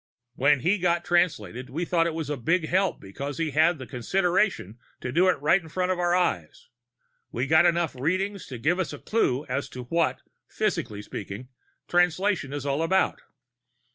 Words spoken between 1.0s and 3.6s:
Translated, we thought it was a big help, because he